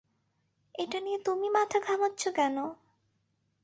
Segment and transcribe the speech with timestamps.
[0.75, 2.57] এটা নিয়ে তুমি মাথা ঘামোচ্ছ কেন?